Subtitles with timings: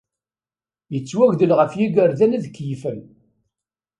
[0.93, 2.99] Yettwagdel ɣef yigerdan ad keyyfen.